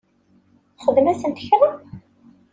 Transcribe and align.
Txdem-asen 0.77 1.31
kra? 1.43 1.69